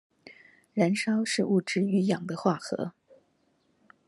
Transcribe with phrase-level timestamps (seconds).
[0.73, 2.93] 燃燒是物質與氧的化合